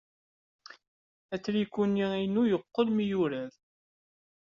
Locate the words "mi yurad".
2.95-3.53